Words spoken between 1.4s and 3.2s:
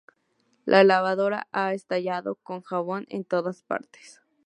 ha estallado, con jabón